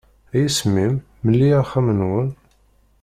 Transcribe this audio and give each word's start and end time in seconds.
A 0.33 0.35
yisem-im, 0.41 0.93
mmel-iyi 1.21 1.55
axxam-nwen. 1.61 2.29